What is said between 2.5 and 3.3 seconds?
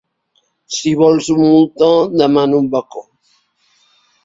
un bacó.